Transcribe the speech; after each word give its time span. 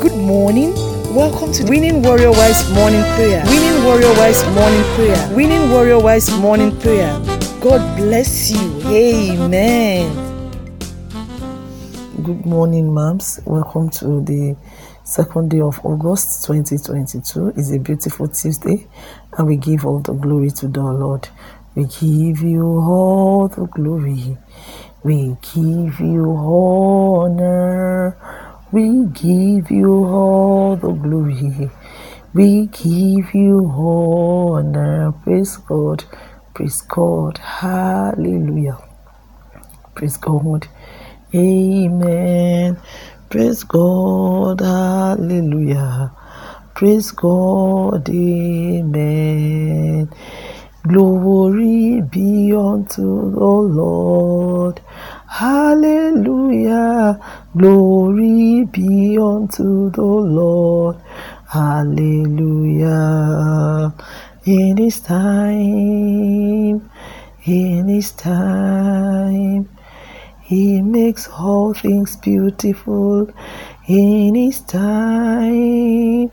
Good 0.00 0.16
morning. 0.16 0.74
Welcome 1.14 1.52
to 1.54 1.64
Winning 1.64 2.02
Warrior 2.02 2.32
Wise 2.32 2.70
Morning 2.72 3.02
Prayer. 3.16 3.44
Winning 3.46 3.84
Warrior 3.84 4.12
Wise 4.14 4.44
Morning 4.54 4.84
Prayer. 4.94 5.36
Winning 5.36 5.70
Warrior 5.70 6.00
Wise 6.00 6.30
Morning 6.38 6.78
Prayer. 6.80 7.12
God 7.60 7.96
bless 7.98 8.50
you. 8.50 8.82
Amen. 8.88 10.32
Good 12.22 12.46
morning, 12.46 12.94
moms. 12.94 13.40
Welcome 13.46 13.90
to 13.90 14.22
the 14.22 14.56
second 15.04 15.50
day 15.50 15.60
of 15.60 15.80
August 15.84 16.46
2022. 16.46 17.54
It's 17.56 17.72
a 17.72 17.78
beautiful 17.78 18.28
Tuesday, 18.28 18.86
and 19.38 19.48
we 19.48 19.56
give 19.56 19.86
all 19.86 20.00
the 20.00 20.14
glory 20.14 20.50
to 20.52 20.68
the 20.68 20.82
Lord. 20.82 21.28
We 21.74 21.84
give 21.84 22.42
you 22.42 22.64
all 22.64 23.48
the 23.48 23.66
glory. 23.66 24.38
We 25.04 25.36
give 25.54 26.00
you 26.00 26.30
honor. 26.36 27.09
We 28.72 29.06
give 29.14 29.70
you 29.70 30.04
all 30.04 30.76
the 30.76 30.92
glory. 30.92 31.70
We 32.34 32.66
give 32.66 33.34
you 33.34 33.66
honor. 33.74 35.12
Praise 35.24 35.56
God. 35.56 36.04
Praise 36.54 36.82
God. 36.82 37.38
Hallelujah. 37.38 38.78
Praise 39.94 40.16
God. 40.18 40.68
Amen. 41.34 42.78
Praise 43.30 43.64
God. 43.64 44.60
Hallelujah. 44.60 46.12
Praise 46.74 47.10
God. 47.12 48.08
Amen. 48.10 50.08
Glory 50.88 52.00
be 52.02 52.54
unto 52.56 53.32
the 53.32 53.44
Lord. 53.46 54.80
Hallelujah. 55.28 57.20
Glory 57.56 58.39
unto 59.40 59.90
the 59.90 60.02
Lord. 60.02 60.96
Hallelujah. 61.48 62.84
In 64.44 64.76
his 64.76 65.00
time, 65.00 66.90
in 67.44 67.88
his 67.88 68.12
time, 68.12 69.68
he 70.42 70.82
makes 70.82 71.26
all 71.28 71.72
things 71.72 72.16
beautiful. 72.16 73.28
In 73.88 74.34
his 74.34 74.60
time, 74.60 76.30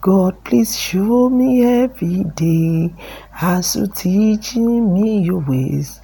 God, 0.00 0.42
please 0.44 0.78
show 0.78 1.28
me 1.28 1.64
every 1.64 2.24
day 2.34 2.94
as 3.40 3.76
you 3.76 3.86
teaching 3.88 4.94
me 4.94 5.20
your 5.20 5.40
ways 5.40 6.00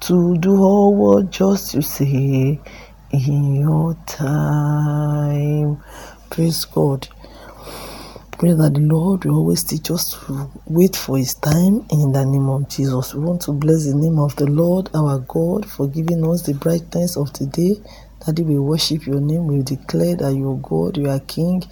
to 0.00 0.36
do 0.38 0.56
all 0.60 0.94
what 0.94 1.30
just 1.30 1.74
you 1.74 1.82
say 1.82 2.60
in 3.12 3.56
your 3.56 3.96
time. 4.06 5.82
Praise 6.30 6.64
God. 6.66 7.08
Pray 8.38 8.52
that 8.52 8.74
the 8.74 8.80
Lord 8.80 9.24
will 9.24 9.36
always 9.36 9.64
teach 9.64 9.90
us 9.90 10.12
to 10.14 10.50
wait 10.66 10.96
for 10.96 11.18
His 11.18 11.34
time 11.34 11.86
in 11.90 12.12
the 12.12 12.24
name 12.24 12.48
of 12.48 12.68
Jesus. 12.68 13.14
We 13.14 13.24
want 13.24 13.42
to 13.42 13.52
bless 13.52 13.86
the 13.86 13.96
name 13.96 14.18
of 14.18 14.36
the 14.36 14.46
Lord 14.46 14.90
our 14.94 15.18
God 15.20 15.66
for 15.68 15.88
giving 15.88 16.24
us 16.28 16.42
the 16.42 16.54
brightness 16.54 17.16
of 17.16 17.32
today. 17.32 17.76
Daddy, 18.24 18.42
we 18.44 18.58
worship 18.58 19.06
your 19.06 19.20
name. 19.20 19.46
We 19.48 19.62
declare 19.62 20.16
that 20.16 20.34
you 20.34 20.52
are 20.52 20.56
God, 20.56 20.96
you 20.98 21.08
are 21.10 21.20
King. 21.20 21.64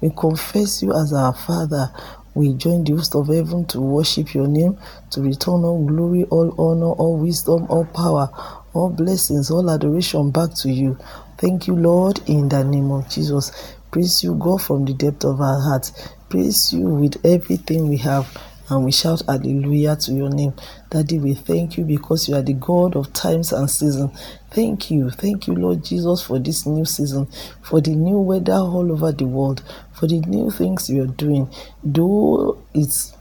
We 0.00 0.10
confess 0.16 0.82
you 0.82 0.92
as 0.94 1.12
our 1.12 1.34
Father. 1.34 1.90
We 2.34 2.54
join 2.54 2.84
the 2.84 2.92
host 2.94 3.14
of 3.16 3.28
heaven 3.28 3.66
to 3.66 3.80
worship 3.80 4.34
your 4.34 4.48
name, 4.48 4.78
to 5.10 5.22
return 5.22 5.64
all 5.64 5.84
glory, 5.86 6.24
all 6.24 6.54
honor, 6.58 6.92
all 6.92 7.18
wisdom, 7.18 7.66
all 7.68 7.84
power, 7.86 8.30
all 8.74 8.90
blessings, 8.90 9.50
all 9.50 9.70
adoration 9.70 10.30
back 10.30 10.54
to 10.54 10.70
you. 10.70 10.98
Thank 11.38 11.66
you, 11.66 11.76
Lord, 11.76 12.20
in 12.28 12.48
the 12.48 12.62
name 12.64 12.90
of 12.90 13.08
Jesus. 13.08 13.74
Praise 13.90 14.22
you, 14.24 14.34
God, 14.34 14.60
from 14.60 14.84
the 14.84 14.92
depth 14.94 15.24
of 15.24 15.40
our 15.40 15.60
hearts. 15.60 16.10
Praise 16.28 16.72
you 16.72 16.88
with 16.88 17.24
everything 17.24 17.88
we 17.88 17.96
have 17.98 18.28
and 18.68 18.84
we 18.84 18.92
shout 18.92 19.22
hallelujah 19.26 19.94
to 19.96 20.12
your 20.12 20.30
name. 20.30 20.54
Daddy, 20.90 21.18
we 21.18 21.34
thank 21.34 21.76
you 21.76 21.84
because 21.84 22.28
you 22.28 22.34
are 22.34 22.42
the 22.42 22.54
God 22.54 22.96
of 22.96 23.12
times 23.12 23.52
and 23.52 23.70
seasons. 23.70 24.18
Thank 24.50 24.90
you. 24.90 25.10
Thank 25.10 25.46
you, 25.46 25.54
Lord 25.54 25.84
Jesus, 25.84 26.22
for 26.22 26.38
this 26.38 26.66
new 26.66 26.84
season, 26.84 27.28
for 27.62 27.80
the 27.80 27.94
new 27.94 28.18
weather 28.18 28.54
all 28.54 28.90
over 28.90 29.12
the 29.12 29.26
world, 29.26 29.62
for 29.92 30.06
the 30.06 30.20
new 30.20 30.50
things 30.50 30.88
you 30.88 31.02
are 31.02 31.06
doing. 31.06 31.52
Though 31.82 32.62
it's 32.72 33.14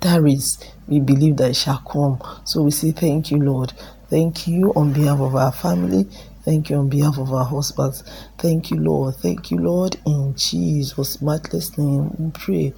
tarries, 0.00 0.58
we 0.88 1.00
believe 1.00 1.36
that 1.36 1.50
it 1.50 1.56
shall 1.56 1.78
come. 1.78 2.20
So 2.44 2.62
we 2.62 2.72
say 2.72 2.90
thank 2.90 3.30
you, 3.30 3.38
Lord. 3.38 3.72
Thank 4.12 4.46
you 4.46 4.74
on 4.76 4.92
behalf 4.92 5.20
of 5.20 5.34
our 5.34 5.52
family. 5.52 6.04
Thank 6.44 6.68
you 6.68 6.76
on 6.76 6.90
behalf 6.90 7.16
of 7.16 7.32
our 7.32 7.46
husbands. 7.46 8.04
Thank 8.36 8.70
you, 8.70 8.76
Lord. 8.76 9.14
Thank 9.14 9.50
you, 9.50 9.56
Lord. 9.56 9.96
In 10.04 10.34
Jesus' 10.36 11.22
matchless 11.22 11.78
name, 11.78 12.14
we 12.18 12.30
pray. 12.32 12.74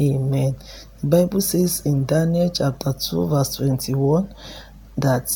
Amen. 0.00 0.56
The 1.02 1.06
Bible 1.06 1.42
says 1.42 1.82
in 1.84 2.06
Daniel 2.06 2.48
chapter 2.48 2.94
2, 2.94 3.28
verse 3.28 3.56
21, 3.56 4.34
that 4.96 5.28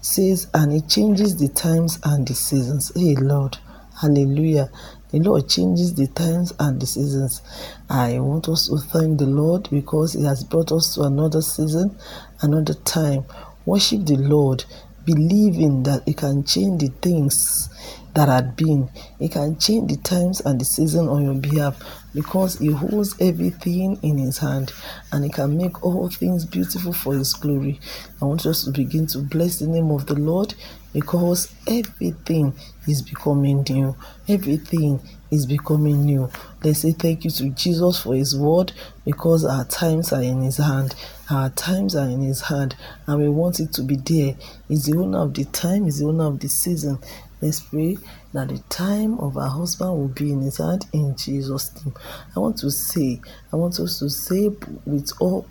says, 0.00 0.46
and 0.54 0.72
it 0.72 0.88
changes 0.88 1.36
the 1.36 1.48
times 1.48 1.98
and 2.04 2.24
the 2.24 2.34
seasons. 2.34 2.92
Hey, 2.94 3.16
Lord. 3.16 3.58
Hallelujah. 4.00 4.70
The 5.10 5.18
Lord 5.18 5.48
changes 5.48 5.96
the 5.96 6.06
times 6.06 6.52
and 6.60 6.80
the 6.80 6.86
seasons. 6.86 7.42
I 7.90 8.20
want 8.20 8.48
us 8.48 8.68
to 8.68 8.78
thank 8.78 9.18
the 9.18 9.26
Lord 9.26 9.68
because 9.68 10.12
He 10.12 10.22
has 10.26 10.44
brought 10.44 10.70
us 10.70 10.94
to 10.94 11.02
another 11.02 11.42
season, 11.42 11.98
another 12.40 12.74
time. 12.74 13.24
Worship 13.64 14.06
the 14.06 14.16
Lord, 14.16 14.64
believing 15.04 15.82
that 15.82 16.02
it 16.06 16.16
can 16.16 16.44
change 16.44 16.80
the 16.80 16.88
things 17.00 17.68
that 18.14 18.28
had 18.28 18.56
been. 18.56 18.90
He 19.18 19.28
can 19.28 19.58
change 19.58 19.90
the 19.90 19.96
times 19.98 20.40
and 20.40 20.60
the 20.60 20.64
season 20.64 21.08
on 21.08 21.24
your 21.24 21.34
behalf 21.34 21.82
because 22.14 22.58
He 22.58 22.70
holds 22.70 23.14
everything 23.20 23.98
in 24.02 24.18
His 24.18 24.38
hand 24.38 24.72
and 25.12 25.24
He 25.24 25.30
can 25.30 25.56
make 25.56 25.82
all 25.84 26.08
things 26.08 26.44
beautiful 26.44 26.92
for 26.92 27.14
His 27.14 27.32
glory. 27.34 27.80
I 28.20 28.26
want 28.26 28.46
us 28.46 28.64
to 28.64 28.70
begin 28.70 29.06
to 29.08 29.18
bless 29.18 29.58
the 29.58 29.66
name 29.66 29.90
of 29.90 30.06
the 30.06 30.14
Lord 30.14 30.54
because 30.92 31.52
everything 31.66 32.54
is 32.86 33.00
becoming 33.02 33.64
new. 33.68 33.96
Everything 34.28 35.00
is 35.30 35.46
becoming 35.46 36.04
new. 36.04 36.30
Let's 36.62 36.80
say 36.80 36.92
thank 36.92 37.24
you 37.24 37.30
to 37.30 37.48
Jesus 37.50 38.00
for 38.02 38.14
His 38.14 38.36
word 38.36 38.72
because 39.04 39.44
our 39.44 39.64
times 39.64 40.12
are 40.12 40.22
in 40.22 40.42
His 40.42 40.58
hand. 40.58 40.94
Our 41.30 41.48
times 41.50 41.96
are 41.96 42.08
in 42.08 42.20
His 42.20 42.42
hand 42.42 42.76
and 43.06 43.20
we 43.22 43.28
want 43.30 43.58
it 43.58 43.72
to 43.74 43.82
be 43.82 43.96
there. 43.96 44.34
He's 44.68 44.84
the 44.84 44.98
owner 44.98 45.18
of 45.18 45.32
the 45.34 45.44
time, 45.46 45.86
He's 45.86 46.00
the 46.00 46.06
owner 46.06 46.26
of 46.26 46.40
the 46.40 46.48
season. 46.48 46.98
Let's 47.42 47.58
pray 47.58 47.98
that 48.34 48.50
the 48.50 48.58
time 48.68 49.18
of 49.18 49.36
our 49.36 49.50
husband 49.50 49.90
will 49.90 50.06
be 50.06 50.30
in 50.30 50.42
his 50.42 50.58
hand 50.58 50.86
in 50.92 51.16
Jesus' 51.16 51.74
name. 51.84 51.92
I 52.36 52.38
want 52.38 52.56
to 52.58 52.70
say, 52.70 53.20
I 53.52 53.56
want 53.56 53.80
us 53.80 53.98
to 53.98 54.08
say 54.08 54.48
with 54.86 55.10
all, 55.18 55.42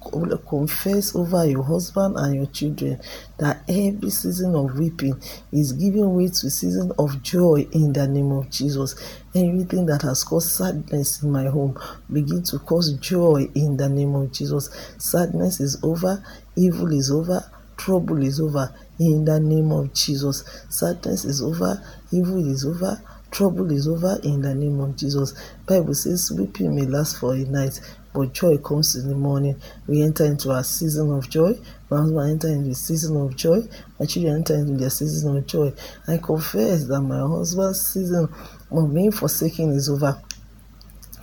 confess 0.47 1.13
over 1.13 1.45
your 1.45 1.63
husband 1.63 2.15
and 2.15 2.35
your 2.35 2.45
children 2.45 3.01
that 3.39 3.63
every 3.67 4.09
season 4.09 4.55
of 4.55 4.79
weeping 4.79 5.21
is 5.51 5.73
giving 5.73 6.15
way 6.15 6.27
to 6.27 6.49
season 6.49 6.93
of 6.97 7.21
joy 7.23 7.67
in 7.73 7.91
the 7.91 8.07
name 8.07 8.31
of 8.31 8.49
Jesus. 8.49 8.95
Everything 9.35 9.85
that 9.87 10.03
has 10.03 10.23
caused 10.23 10.49
sadness 10.49 11.21
in 11.21 11.29
my 11.29 11.47
home 11.47 11.77
begin 12.09 12.41
to 12.43 12.59
cause 12.59 12.93
joy 12.99 13.49
in 13.53 13.75
the 13.75 13.89
name 13.89 14.15
of 14.15 14.31
Jesus. 14.31 14.69
Sadness 14.97 15.59
is 15.59 15.77
over, 15.83 16.23
evil 16.55 16.93
is 16.93 17.11
over, 17.11 17.43
trouble 17.81 18.21
is 18.21 18.39
over 18.39 18.71
in 18.99 19.25
the 19.25 19.39
name 19.39 19.71
of 19.71 19.91
Jesus. 19.93 20.43
Sadness 20.69 21.25
is 21.25 21.41
over, 21.41 21.81
evil 22.11 22.47
is 22.47 22.63
over, 22.63 23.01
trouble 23.31 23.71
is 23.71 23.87
over 23.87 24.19
in 24.23 24.43
the 24.43 24.53
name 24.53 24.79
of 24.79 24.95
Jesus. 24.95 25.33
Bible 25.65 25.95
says 25.95 26.31
weeping 26.31 26.75
may 26.75 26.83
last 26.83 27.17
for 27.17 27.33
a 27.33 27.39
night, 27.39 27.81
but 28.13 28.33
joy 28.33 28.57
comes 28.57 28.95
in 28.95 29.09
the 29.09 29.15
morning. 29.15 29.59
We 29.87 30.03
enter 30.03 30.25
into 30.25 30.51
a 30.51 30.63
season 30.63 31.11
of 31.11 31.27
joy. 31.27 31.53
My 31.89 31.97
husband 31.97 32.29
enter 32.29 32.49
into 32.49 32.69
a 32.69 32.75
season 32.75 33.17
of 33.17 33.35
joy. 33.35 33.61
My 33.99 34.05
children 34.05 34.35
enter 34.35 34.53
into 34.53 34.77
their 34.77 34.91
season 34.91 35.35
of 35.35 35.47
joy. 35.47 35.73
I 36.07 36.17
confess 36.17 36.85
that 36.85 37.01
my 37.01 37.19
husband's 37.19 37.81
season 37.81 38.29
of 38.69 38.93
being 38.93 39.11
forsaken 39.11 39.71
is 39.71 39.89
over 39.89 40.21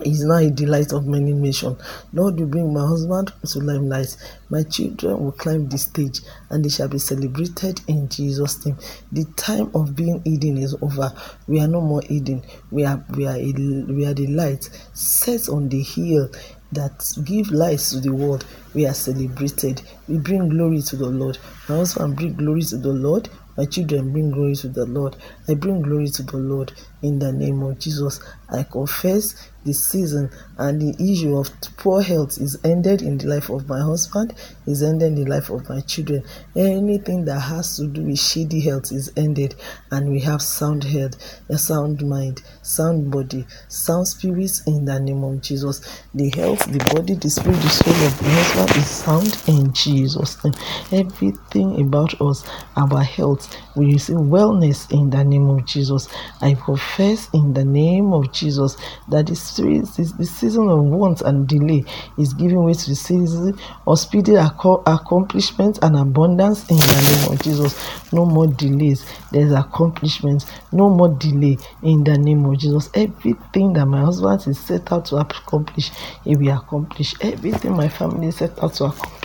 is 0.01 0.23
now 0.23 0.37
a 0.37 0.49
delight 0.49 0.93
of 0.93 1.05
many 1.07 1.33
nations. 1.33 1.81
Lord, 2.13 2.39
you 2.39 2.45
bring 2.45 2.73
my 2.73 2.85
husband 2.85 3.33
to 3.45 3.59
limelight. 3.59 4.15
My 4.49 4.63
children 4.63 5.23
will 5.23 5.31
climb 5.33 5.67
the 5.69 5.77
stage 5.77 6.21
and 6.49 6.63
they 6.63 6.69
shall 6.69 6.87
be 6.87 6.99
celebrated 6.99 7.81
in 7.87 8.09
Jesus' 8.09 8.65
name. 8.65 8.77
The 9.11 9.25
time 9.35 9.71
of 9.73 9.95
being 9.95 10.21
hidden 10.23 10.57
is 10.57 10.75
over. 10.81 11.13
We 11.47 11.59
are 11.59 11.67
no 11.67 11.81
more 11.81 12.01
hidden. 12.01 12.43
We 12.71 12.85
are 12.85 13.03
we 13.15 13.27
are 13.27 13.35
a, 13.35 13.51
we 13.51 14.05
are 14.05 14.13
the 14.13 14.27
light 14.27 14.69
set 14.93 15.49
on 15.49 15.69
the 15.69 15.81
hill 15.81 16.29
that 16.71 17.11
give 17.25 17.51
light 17.51 17.79
to 17.79 17.99
the 17.99 18.13
world. 18.13 18.45
We 18.73 18.85
are 18.85 18.93
celebrated. 18.93 19.81
We 20.07 20.19
bring 20.19 20.49
glory 20.49 20.81
to 20.83 20.95
the 20.95 21.07
Lord. 21.09 21.37
My 21.67 21.77
husband 21.77 22.15
bring 22.15 22.35
glory 22.35 22.61
to 22.63 22.77
the 22.77 22.93
Lord. 22.93 23.29
My 23.57 23.65
children 23.65 24.13
bring 24.13 24.31
glory 24.31 24.55
to 24.55 24.69
the 24.69 24.85
Lord. 24.85 25.17
I 25.47 25.55
bring 25.55 25.81
glory 25.81 26.07
to 26.09 26.23
the 26.23 26.37
Lord 26.37 26.71
in 27.01 27.19
the 27.19 27.31
name 27.31 27.61
of 27.63 27.79
Jesus. 27.79 28.19
I 28.49 28.63
confess 28.63 29.49
the 29.65 29.73
season 29.73 30.29
and 30.57 30.81
the 30.81 31.11
issue 31.11 31.37
of 31.37 31.49
poor 31.77 32.01
health 32.01 32.39
is 32.39 32.57
ended 32.63 33.01
in 33.01 33.17
the 33.17 33.27
life 33.27 33.49
of 33.49 33.67
my 33.67 33.79
husband, 33.79 34.33
is 34.65 34.81
ended 34.81 35.09
in 35.09 35.23
the 35.23 35.29
life 35.29 35.49
of 35.49 35.67
my 35.69 35.81
children. 35.81 36.23
Anything 36.55 37.25
that 37.25 37.39
has 37.39 37.77
to 37.77 37.87
do 37.87 38.03
with 38.03 38.19
shady 38.19 38.61
health 38.61 38.91
is 38.91 39.11
ended, 39.17 39.55
and 39.91 40.09
we 40.09 40.19
have 40.21 40.41
sound 40.41 40.83
health, 40.83 41.41
a 41.49 41.57
sound 41.57 42.07
mind, 42.07 42.41
sound 42.61 43.11
body, 43.11 43.45
sound 43.67 44.07
spirits 44.07 44.65
in 44.65 44.85
the 44.85 44.99
name 44.99 45.23
of 45.23 45.41
Jesus. 45.41 46.03
The 46.13 46.29
health, 46.29 46.65
the 46.71 46.79
body, 46.95 47.15
the 47.15 47.29
spirit, 47.29 47.61
the 47.61 47.69
soul 47.69 47.93
of 47.93 48.21
my 48.21 48.29
husband 48.29 48.77
is 48.77 48.89
sound 48.89 49.41
in 49.47 49.73
Jesus' 49.73 50.43
name. 50.43 50.53
Everything 50.91 51.81
about 51.81 52.19
us, 52.21 52.47
our 52.77 53.03
health, 53.03 53.55
we 53.75 53.93
receive 53.93 54.17
wellness 54.17 54.91
in 54.91 55.09
the 55.09 55.23
name 55.23 55.49
of 55.49 55.65
Jesus. 55.65 56.07
I 56.41 56.53
profess 56.89 57.29
in 57.33 57.53
the 57.53 57.63
name 57.63 58.13
of 58.13 58.31
Jesus 58.31 58.75
that 59.09 59.27
the 59.27 59.35
season 59.35 60.69
of 60.69 60.83
want 60.83 61.21
and 61.21 61.47
delay 61.47 61.83
is 62.17 62.33
giving 62.33 62.63
way 62.63 62.73
to 62.73 62.89
the 62.89 62.95
season 62.95 63.57
of 63.87 63.99
speedy 63.99 64.35
accomplishment 64.35 65.79
and 65.81 65.95
abundance 65.95 66.69
in 66.69 66.77
the 66.77 67.23
name 67.25 67.33
of 67.33 67.41
Jesus. 67.41 68.11
No 68.11 68.25
more 68.25 68.47
delays. 68.47 69.05
There's 69.31 69.51
accomplishment. 69.51 70.45
No 70.71 70.89
more 70.89 71.09
delay 71.09 71.57
in 71.83 72.03
the 72.03 72.17
name 72.17 72.45
of 72.45 72.57
Jesus. 72.57 72.89
Everything 72.93 73.73
that 73.73 73.85
my 73.85 74.01
husband 74.01 74.47
is 74.47 74.59
set 74.59 74.91
out 74.91 75.05
to 75.05 75.17
accomplish, 75.17 75.91
he 76.23 76.35
will 76.35 76.57
accomplish. 76.57 77.13
Everything 77.21 77.75
my 77.75 77.89
family 77.89 78.27
is 78.27 78.37
set 78.37 78.61
out 78.63 78.73
to 78.75 78.85
accomplish, 78.85 79.18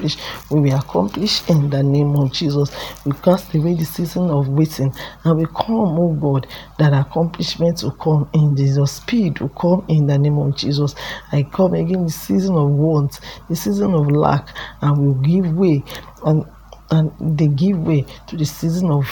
we 0.51 0.61
will 0.61 0.79
accomplish 0.79 1.49
in 1.49 1.71
the 1.71 1.83
name 1.83 2.15
of 2.17 2.33
Jesus. 2.33 2.71
We 3.05 3.13
cast 3.13 3.55
away 3.55 3.75
the 3.75 3.85
season 3.85 4.31
of 4.31 4.49
waiting 4.49 4.93
and 5.25 5.39
we 5.39 5.47
come, 5.47 5.99
oh 5.99 6.17
God, 6.21 6.47
that 6.79 6.93
accomplishment 6.93 7.83
will 7.83 7.93
come 7.93 8.29
in 8.33 8.57
Jesus. 8.57 8.93
Speed 8.93 9.41
will 9.41 9.49
come 9.51 9.85
in 9.89 10.07
the 10.07 10.19
name 10.19 10.39
of 10.39 10.57
Jesus. 10.57 10.95
I 11.33 11.43
come 11.45 11.75
again 11.75 12.05
the 12.05 12.13
season 12.13 12.57
of 12.57 12.71
want, 12.71 13.21
the 13.49 13.57
season 13.57 13.95
of 13.95 14.11
lack, 14.11 14.49
and 14.81 14.99
will 14.99 15.15
give 15.23 15.53
way 15.55 15.83
and 16.25 16.45
and 16.91 17.39
they 17.39 17.49
give 17.49 17.79
way 17.79 18.05
to 18.29 18.37
the 18.37 18.45
season 18.45 18.91
of 18.91 19.07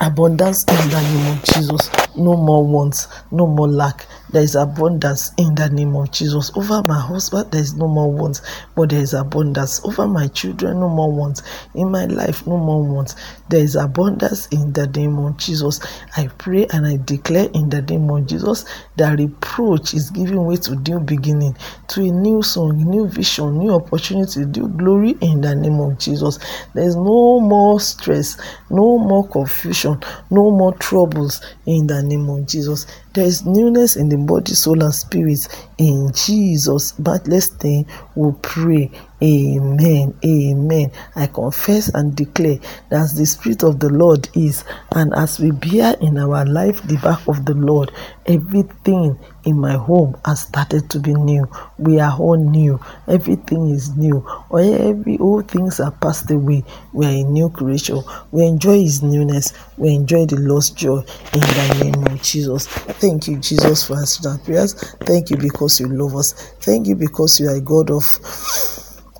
abundance 0.00 0.64
in 0.68 0.90
the 0.90 1.00
name 1.02 1.36
of 1.36 1.44
Jesus. 1.44 2.07
No 2.18 2.36
more 2.36 2.66
wants, 2.66 3.08
no 3.30 3.46
more 3.46 3.68
lack, 3.68 4.06
there 4.30 4.42
is 4.42 4.56
abundance 4.56 5.32
in 5.38 5.54
the 5.54 5.70
name 5.70 5.96
of 5.96 6.10
Jesus. 6.10 6.50
Over 6.54 6.82
my 6.82 7.00
husband, 7.00 7.50
there 7.50 7.62
is 7.62 7.74
no 7.74 7.88
more 7.88 8.12
wants, 8.12 8.42
but 8.76 8.90
there 8.90 9.00
is 9.00 9.14
abundance. 9.14 9.82
Over 9.84 10.06
my 10.06 10.28
children, 10.28 10.80
no 10.80 10.88
more 10.90 11.10
wants. 11.10 11.42
In 11.74 11.90
my 11.90 12.04
life, 12.04 12.46
no 12.46 12.58
more 12.58 12.82
wants. 12.82 13.16
There 13.48 13.60
is 13.62 13.74
abundance 13.76 14.46
in 14.48 14.72
the 14.74 14.86
name 14.86 15.18
of 15.18 15.38
Jesus. 15.38 15.80
I 16.16 16.26
pray 16.38 16.66
and 16.72 16.86
I 16.86 16.98
declare 16.98 17.48
in 17.54 17.70
the 17.70 17.80
name 17.80 18.10
of 18.10 18.26
Jesus 18.26 18.66
that 18.96 19.18
reproach 19.18 19.94
is 19.94 20.10
giving 20.10 20.44
way 20.44 20.56
to 20.56 20.76
new 20.76 21.00
beginning, 21.00 21.56
to 21.88 22.02
a 22.02 22.10
new 22.10 22.42
song, 22.42 22.76
new 22.84 23.08
vision, 23.08 23.58
new 23.58 23.72
opportunity, 23.72 24.44
new 24.44 24.68
glory 24.68 25.16
in 25.22 25.40
the 25.40 25.54
name 25.54 25.80
of 25.80 25.98
Jesus. 25.98 26.38
There 26.74 26.84
is 26.86 26.96
no 26.96 27.40
more 27.40 27.80
stress, 27.80 28.36
no 28.70 28.98
more 28.98 29.26
confusion, 29.26 30.00
no 30.30 30.50
more 30.50 30.74
troubles 30.74 31.40
in 31.64 31.86
the 31.86 32.02
name 32.08 32.28
of 32.30 32.46
Jesus. 32.46 32.86
There 33.18 33.26
is 33.26 33.44
newness 33.44 33.96
in 33.96 34.08
the 34.08 34.16
body, 34.16 34.54
soul, 34.54 34.80
and 34.80 34.94
spirit. 34.94 35.48
In 35.76 36.12
Jesus' 36.12 36.96
matchless 37.00 37.50
name, 37.64 37.84
we 38.14 38.30
pray. 38.42 38.92
Amen. 39.20 40.16
Amen. 40.24 40.92
I 41.16 41.26
confess 41.26 41.88
and 41.88 42.14
declare 42.14 42.58
that 42.90 43.12
the 43.16 43.26
Spirit 43.26 43.64
of 43.64 43.80
the 43.80 43.88
Lord 43.88 44.28
is, 44.34 44.62
and 44.94 45.12
as 45.14 45.40
we 45.40 45.50
bear 45.50 45.96
in 46.00 46.18
our 46.18 46.44
life 46.46 46.80
the 46.82 46.96
back 46.98 47.26
of 47.26 47.44
the 47.44 47.54
Lord, 47.54 47.90
everything 48.26 49.18
in 49.44 49.58
my 49.58 49.72
home 49.72 50.16
has 50.24 50.42
started 50.42 50.88
to 50.90 51.00
be 51.00 51.14
new. 51.14 51.48
We 51.78 51.98
are 51.98 52.16
all 52.16 52.36
new. 52.36 52.78
Everything 53.08 53.70
is 53.70 53.96
new. 53.96 54.24
Every 54.52 55.18
old 55.18 55.50
things 55.50 55.80
are 55.80 55.90
passed 55.90 56.30
away. 56.30 56.62
We 56.92 57.06
are 57.06 57.10
a 57.10 57.24
new 57.24 57.50
creation. 57.50 58.02
We 58.30 58.44
enjoy 58.46 58.82
His 58.82 59.02
newness. 59.02 59.52
We 59.76 59.94
enjoy 59.94 60.26
the 60.26 60.36
lost 60.36 60.76
joy 60.76 60.98
in 61.32 61.40
the 61.40 61.80
name 61.82 62.06
of 62.06 62.22
Jesus. 62.22 62.68
Thank 62.68 63.07
you, 63.08 63.38
Jesus, 63.38 63.86
for 63.86 63.96
answering 63.96 64.34
our 64.34 64.38
prayers. 64.38 64.74
Thank 65.00 65.30
you 65.30 65.38
because 65.38 65.80
you 65.80 65.88
love 65.88 66.14
us. 66.14 66.32
Thank 66.60 66.86
you 66.86 66.94
because 66.94 67.40
you 67.40 67.48
are 67.48 67.56
a 67.56 67.60
God 67.60 67.90
of 67.90 68.04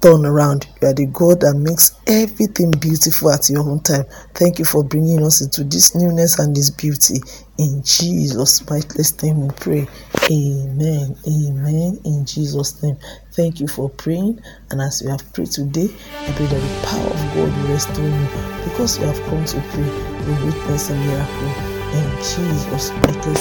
turn 0.02 0.26
around. 0.26 0.66
You 0.80 0.88
are 0.88 0.94
the 0.94 1.06
God 1.06 1.40
that 1.40 1.54
makes 1.54 1.98
everything 2.06 2.70
beautiful 2.72 3.30
at 3.30 3.48
your 3.50 3.68
own 3.68 3.80
time. 3.80 4.04
Thank 4.34 4.58
you 4.58 4.64
for 4.64 4.84
bringing 4.84 5.24
us 5.24 5.40
into 5.40 5.64
this 5.64 5.94
newness 5.94 6.38
and 6.38 6.54
this 6.54 6.70
beauty. 6.70 7.20
In 7.58 7.82
Jesus' 7.82 8.68
mighty 8.68 9.02
name 9.22 9.48
we 9.48 9.54
pray. 9.54 9.88
Amen. 10.30 11.16
Amen. 11.26 11.98
In 12.04 12.26
Jesus' 12.26 12.82
name. 12.82 12.96
Thank 13.32 13.60
you 13.60 13.68
for 13.68 13.88
praying. 13.88 14.40
And 14.70 14.80
as 14.80 15.02
you 15.02 15.08
have 15.08 15.32
prayed 15.32 15.50
today, 15.50 15.88
I 16.26 16.32
pray 16.32 16.46
that 16.46 16.60
the 16.60 16.86
power 16.86 17.06
of 17.06 17.34
God 17.34 17.62
will 17.62 17.72
restore 17.72 18.04
you. 18.04 18.28
Because 18.64 18.98
you 18.98 19.06
have 19.06 19.20
come 19.26 19.44
to 19.44 19.60
pray, 19.72 19.84
you 19.84 20.46
witness 20.46 20.90
a 20.90 20.94
miracle. 20.94 21.67
In 21.92 22.10
Jesus' 22.18 22.90
name 22.90 23.02
we 23.02 23.34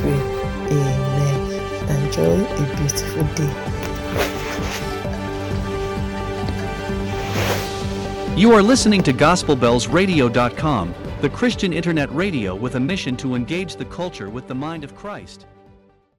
pray. 0.00 0.20
Amen. 0.70 1.38
Enjoy 2.04 2.44
a 2.44 2.76
beautiful 2.76 3.24
day. 3.34 3.54
You 8.36 8.52
are 8.52 8.62
listening 8.62 9.02
to 9.04 9.14
GospelBellsRadio.com, 9.14 10.94
the 11.22 11.30
Christian 11.30 11.72
internet 11.72 12.14
radio 12.14 12.54
with 12.54 12.74
a 12.74 12.80
mission 12.80 13.16
to 13.16 13.34
engage 13.34 13.76
the 13.76 13.86
culture 13.86 14.28
with 14.28 14.46
the 14.46 14.54
mind 14.54 14.84
of 14.84 14.94
Christ. 14.94 15.46